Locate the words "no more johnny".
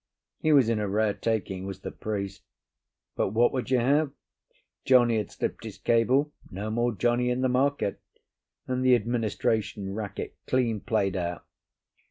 6.49-7.29